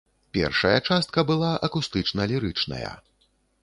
[0.37, 2.91] Першая частка была акустычна-лірычная.